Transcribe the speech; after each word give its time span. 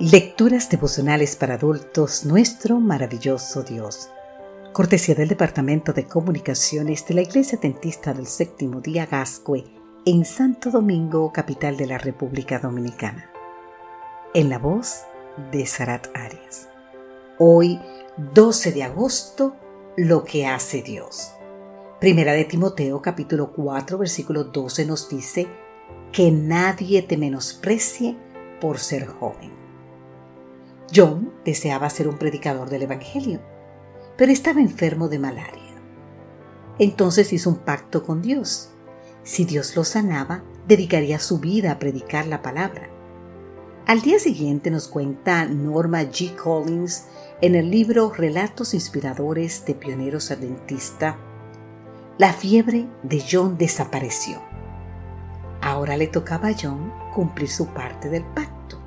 Lecturas 0.00 0.70
devocionales 0.70 1.36
para 1.36 1.56
adultos, 1.56 2.24
nuestro 2.24 2.80
maravilloso 2.80 3.62
Dios. 3.62 4.08
Cortesía 4.72 5.14
del 5.14 5.28
Departamento 5.28 5.92
de 5.92 6.06
Comunicaciones 6.06 7.06
de 7.06 7.12
la 7.12 7.20
Iglesia 7.20 7.58
Dentista 7.60 8.14
del 8.14 8.26
Séptimo 8.26 8.80
Día 8.80 9.04
Gascue 9.04 9.62
en 10.06 10.24
Santo 10.24 10.70
Domingo, 10.70 11.30
capital 11.34 11.76
de 11.76 11.86
la 11.86 11.98
República 11.98 12.58
Dominicana. 12.58 13.30
En 14.32 14.48
la 14.48 14.58
voz 14.58 15.02
de 15.52 15.66
Sarat 15.66 16.06
Arias. 16.14 16.70
Hoy, 17.38 17.78
12 18.32 18.72
de 18.72 18.84
agosto, 18.84 19.54
lo 19.98 20.24
que 20.24 20.46
hace 20.46 20.80
Dios. 20.80 21.32
Primera 22.00 22.32
de 22.32 22.46
Timoteo 22.46 23.02
capítulo 23.02 23.52
4 23.52 23.98
versículo 23.98 24.44
12 24.44 24.86
nos 24.86 25.10
dice 25.10 25.46
que 26.10 26.30
nadie 26.30 27.02
te 27.02 27.18
menosprecie 27.18 28.16
por 28.62 28.78
ser 28.78 29.06
joven 29.06 29.59
John 30.94 31.32
deseaba 31.44 31.88
ser 31.90 32.08
un 32.08 32.18
predicador 32.18 32.68
del 32.68 32.82
Evangelio, 32.82 33.40
pero 34.16 34.32
estaba 34.32 34.60
enfermo 34.60 35.08
de 35.08 35.18
malaria. 35.18 35.74
Entonces 36.78 37.32
hizo 37.32 37.50
un 37.50 37.56
pacto 37.56 38.02
con 38.02 38.22
Dios. 38.22 38.70
Si 39.22 39.44
Dios 39.44 39.76
lo 39.76 39.84
sanaba, 39.84 40.42
dedicaría 40.66 41.18
su 41.18 41.38
vida 41.38 41.72
a 41.72 41.78
predicar 41.78 42.26
la 42.26 42.42
palabra. 42.42 42.88
Al 43.86 44.02
día 44.02 44.18
siguiente 44.18 44.70
nos 44.70 44.88
cuenta 44.88 45.44
Norma 45.46 46.02
G. 46.02 46.34
Collins 46.36 47.06
en 47.40 47.54
el 47.54 47.70
libro 47.70 48.12
Relatos 48.12 48.74
Inspiradores 48.74 49.64
de 49.64 49.74
Pioneros 49.74 50.30
Adventista, 50.30 51.16
la 52.18 52.32
fiebre 52.32 52.86
de 53.02 53.24
John 53.30 53.56
desapareció. 53.56 54.42
Ahora 55.62 55.96
le 55.96 56.06
tocaba 56.06 56.48
a 56.48 56.54
John 56.60 56.92
cumplir 57.14 57.48
su 57.48 57.68
parte 57.68 58.10
del 58.10 58.24
pacto. 58.24 58.78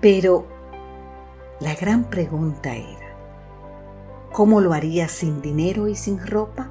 Pero 0.00 0.48
la 1.60 1.74
gran 1.74 2.04
pregunta 2.04 2.74
era, 2.74 3.16
¿cómo 4.32 4.60
lo 4.60 4.72
haría 4.72 5.08
sin 5.08 5.40
dinero 5.40 5.86
y 5.86 5.94
sin 5.94 6.24
ropa? 6.26 6.70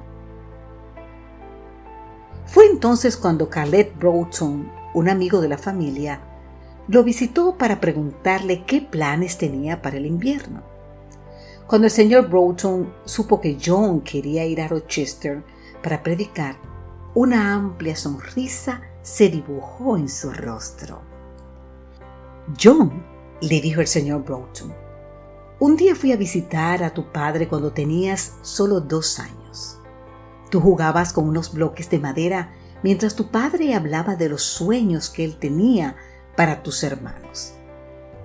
Fue 2.46 2.66
entonces 2.66 3.16
cuando 3.16 3.48
Caleb 3.48 3.96
Broughton, 3.98 4.70
un 4.92 5.08
amigo 5.08 5.40
de 5.40 5.48
la 5.48 5.58
familia, 5.58 6.20
lo 6.86 7.02
visitó 7.02 7.56
para 7.56 7.80
preguntarle 7.80 8.64
qué 8.64 8.82
planes 8.82 9.38
tenía 9.38 9.80
para 9.80 9.96
el 9.96 10.04
invierno. 10.04 10.62
Cuando 11.66 11.86
el 11.86 11.90
señor 11.90 12.28
Broughton 12.28 12.92
supo 13.06 13.40
que 13.40 13.58
John 13.64 14.02
quería 14.02 14.44
ir 14.44 14.60
a 14.60 14.68
Rochester 14.68 15.42
para 15.82 16.02
predicar, 16.02 16.56
una 17.14 17.54
amplia 17.54 17.96
sonrisa 17.96 18.82
se 19.00 19.30
dibujó 19.30 19.96
en 19.96 20.10
su 20.10 20.30
rostro. 20.30 21.00
John 22.62 23.13
le 23.48 23.60
dijo 23.60 23.80
el 23.80 23.86
señor 23.86 24.24
Broughton. 24.24 24.72
Un 25.60 25.76
día 25.76 25.94
fui 25.94 26.12
a 26.12 26.16
visitar 26.16 26.82
a 26.82 26.94
tu 26.94 27.12
padre 27.12 27.46
cuando 27.46 27.72
tenías 27.72 28.34
solo 28.42 28.80
dos 28.80 29.18
años. 29.20 29.78
Tú 30.50 30.60
jugabas 30.60 31.12
con 31.12 31.28
unos 31.28 31.52
bloques 31.52 31.90
de 31.90 31.98
madera 31.98 32.52
mientras 32.82 33.14
tu 33.14 33.30
padre 33.30 33.74
hablaba 33.74 34.16
de 34.16 34.28
los 34.28 34.42
sueños 34.42 35.10
que 35.10 35.24
él 35.24 35.36
tenía 35.36 35.96
para 36.36 36.62
tus 36.62 36.82
hermanos. 36.82 37.52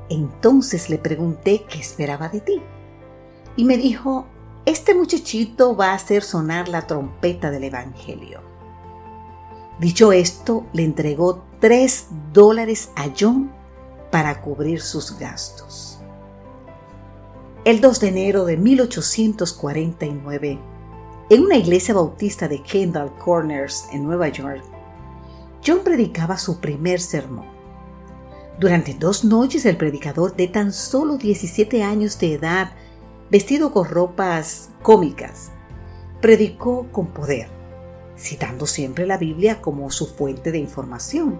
Entonces 0.10 0.90
le 0.90 0.98
pregunté 0.98 1.66
qué 1.70 1.80
esperaba 1.80 2.30
de 2.30 2.40
ti. 2.40 2.62
Y 3.56 3.66
me 3.66 3.78
dijo, 3.78 4.26
este 4.66 4.96
muchachito 4.96 5.76
va 5.76 5.92
a 5.92 5.96
hacer 5.96 6.24
sonar 6.24 6.70
la 6.70 6.88
trompeta 6.88 7.52
del 7.52 7.66
Evangelio. 7.66 8.42
Dicho 9.80 10.14
esto, 10.14 10.66
le 10.74 10.84
entregó 10.84 11.44
tres 11.60 12.08
dólares 12.34 12.90
a 12.96 13.10
John 13.18 13.59
para 14.12 14.42
cubrir 14.42 14.82
sus 14.82 15.18
gastos. 15.18 16.00
El 17.66 17.82
2 17.82 18.00
de 18.00 18.08
enero 18.08 18.46
de 18.46 18.58
1849, 18.58 20.60
en 21.30 21.44
una 21.44 21.58
iglesia 21.58 21.94
bautista 21.94 22.48
de 22.48 22.64
Kendall 22.64 23.16
Corners 23.18 23.88
en 23.92 24.04
Nueva 24.04 24.30
York, 24.30 24.64
John 25.66 25.82
predicaba 25.84 26.38
su 26.38 26.60
primer 26.60 27.02
sermón. 27.02 27.46
Durante 28.60 28.94
dos 28.94 29.24
noches 29.24 29.66
el 29.66 29.78
predicador 29.78 30.36
de 30.36 30.48
tan 30.48 30.74
solo 30.74 31.18
17 31.18 31.84
años 31.84 32.20
de 32.20 32.34
edad, 32.34 32.72
vestido 33.30 33.72
con 33.72 33.88
ropas 33.88 34.70
cómicas, 34.82 35.52
predicó 36.22 36.88
con 36.92 37.08
poder, 37.08 37.50
citando 38.18 38.66
siempre 38.66 39.06
la 39.06 39.18
Biblia 39.18 39.62
como 39.62 39.92
su 39.92 40.08
fuente 40.08 40.52
de 40.52 40.58
información 40.58 41.40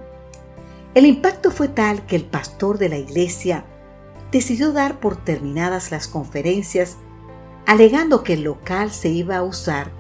el 0.96 1.06
impacto 1.06 1.52
fue 1.52 1.68
tal 1.68 2.06
que 2.06 2.16
el 2.16 2.26
pastor 2.26 2.78
de 2.78 2.90
la 2.90 2.98
iglesia 2.98 3.66
decidió 4.32 4.72
dar 4.72 5.00
por 5.00 5.16
terminadas 5.18 5.92
las 5.92 6.08
conferencias, 6.08 6.98
alegando 7.66 8.24
que 8.24 8.34
el 8.34 8.44
local 8.44 8.92
se 8.92 9.10
iba 9.10 9.38
a 9.38 9.44
usar 9.44 9.92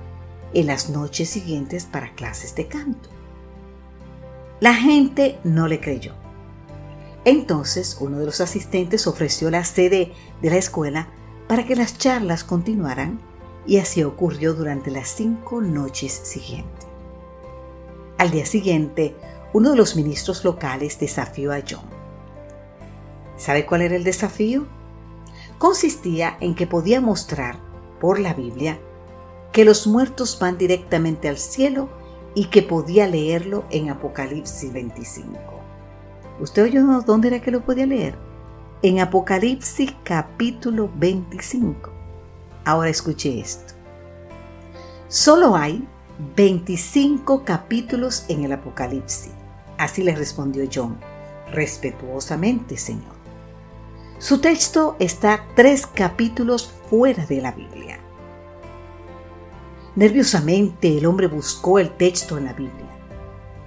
en 0.54 0.68
las 0.68 0.90
noches 0.90 1.30
siguientes 1.30 1.86
para 1.86 2.14
clases 2.16 2.56
de 2.56 2.68
canto. 2.68 3.10
La 4.60 4.74
gente 4.74 5.40
no 5.44 5.68
le 5.68 5.80
creyó. 5.80 6.14
Entonces 7.26 7.98
uno 8.00 8.18
de 8.20 8.26
los 8.26 8.42
asistentes 8.42 9.08
ofreció 9.08 9.52
la 9.52 9.64
sede 9.64 10.14
de 10.42 10.50
la 10.50 10.58
escuela 10.58 11.10
para 11.48 11.66
que 11.66 11.76
las 11.76 11.98
charlas 11.98 12.44
continuaran 12.44 13.20
y 13.68 13.78
así 13.78 14.04
ocurrió 14.04 14.54
durante 14.54 14.90
las 14.90 15.10
cinco 15.10 15.62
noches 15.62 16.12
siguientes. 16.12 16.88
Al 18.18 18.32
día 18.32 18.46
siguiente, 18.46 19.16
uno 19.52 19.72
de 19.72 19.78
los 19.78 19.96
ministros 19.96 20.44
locales 20.44 21.00
desafió 21.00 21.52
a 21.52 21.62
John. 21.68 21.86
¿Sabe 23.36 23.66
cuál 23.66 23.82
era 23.82 23.96
el 23.96 24.04
desafío? 24.04 24.68
Consistía 25.58 26.38
en 26.40 26.56
que 26.56 26.68
podía 26.68 27.02
mostrar 27.02 27.58
por 28.00 28.20
la 28.20 28.34
Biblia 28.34 28.80
que 29.52 29.66
los 29.66 29.88
muertos 29.88 30.38
van 30.40 30.58
directamente 30.58 31.28
al 31.28 31.38
cielo 31.38 31.90
y 32.36 32.46
que 32.46 32.62
podía 32.62 33.08
leerlo 33.08 33.66
en 33.72 33.90
Apocalipsis 33.90 34.72
25. 34.72 35.40
¿Usted 36.40 36.64
oyó 36.64 37.02
dónde 37.02 37.30
era 37.30 37.42
que 37.42 37.52
lo 37.52 37.62
podía 37.62 37.88
leer? 37.88 38.16
En 38.84 39.00
Apocalipsis 39.00 39.96
capítulo 40.04 40.90
25. 40.96 41.90
Ahora 42.66 42.90
escuche 42.90 43.40
esto. 43.40 43.74
Solo 45.08 45.56
hay 45.56 45.86
25 46.36 47.44
capítulos 47.44 48.26
en 48.28 48.44
el 48.44 48.52
Apocalipsis 48.52 49.39
Así 49.80 50.04
le 50.04 50.14
respondió 50.14 50.70
John, 50.72 51.00
respetuosamente, 51.54 52.76
Señor. 52.76 53.16
Su 54.18 54.42
texto 54.42 54.98
está 55.00 55.46
tres 55.56 55.88
capítulos 55.88 56.70
fuera 56.90 57.26
de 57.26 57.42
la 57.42 57.54
Biblia. 57.54 57.98
Nerviosamente 59.96 60.98
el 60.98 61.06
hombre 61.06 61.28
buscó 61.28 61.80
el 61.80 61.92
texto 61.92 62.38
en 62.38 62.44
la 62.44 62.54
Biblia. 62.54 62.90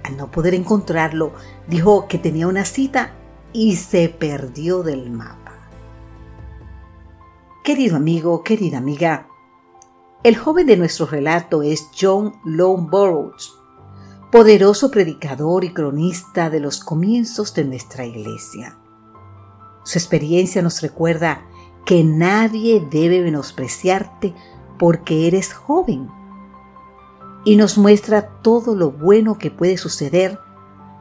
Al 0.03 0.15
no 0.15 0.29
poder 0.29 0.53
encontrarlo, 0.53 1.33
dijo 1.67 2.07
que 2.07 2.19
tenía 2.19 2.47
una 2.47 2.63
cita 2.63 3.15
y 3.51 3.77
se 3.77 4.07
perdió 4.07 4.83
del 4.83 5.09
mapa. 5.09 5.67
Querido 7.63 7.95
amigo, 7.95 8.43
querida 8.43 8.77
amiga, 8.77 9.29
el 10.21 10.37
joven 10.37 10.67
de 10.67 10.77
nuestro 10.77 11.07
relato 11.07 11.63
es 11.63 11.89
John 11.99 12.35
Lone 12.45 12.87
Burroughs, 12.91 13.62
poderoso 14.33 14.89
predicador 14.89 15.63
y 15.63 15.73
cronista 15.73 16.49
de 16.49 16.59
los 16.59 16.79
comienzos 16.83 17.53
de 17.53 17.65
nuestra 17.65 18.03
iglesia. 18.03 18.79
Su 19.83 19.99
experiencia 19.99 20.63
nos 20.63 20.81
recuerda 20.81 21.45
que 21.85 22.03
nadie 22.03 22.83
debe 22.89 23.21
menospreciarte 23.21 24.33
porque 24.79 25.27
eres 25.27 25.53
joven 25.53 26.09
y 27.45 27.57
nos 27.57 27.77
muestra 27.77 28.27
todo 28.41 28.75
lo 28.75 28.89
bueno 28.89 29.37
que 29.37 29.51
puede 29.51 29.77
suceder 29.77 30.39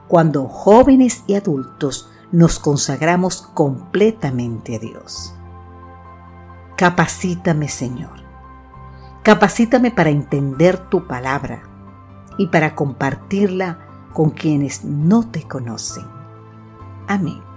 cuando 0.09 0.47
jóvenes 0.47 1.25
y 1.27 1.35
adultos 1.35 2.11
nos 2.33 2.59
consagramos 2.59 3.41
completamente 3.41 4.77
a 4.77 4.79
Dios. 4.79 5.33
Capacítame, 6.77 7.69
Señor. 7.69 8.21
Capacítame 9.23 9.91
para 9.91 10.11
entender 10.11 10.77
tu 10.91 11.07
palabra 11.07 11.72
y 12.39 12.47
para 12.49 12.75
compartirla 12.75 13.79
con 14.13 14.31
quienes 14.31 14.85
no 14.85 15.29
te 15.31 15.43
conocen. 15.43 16.05
Amén. 17.09 17.52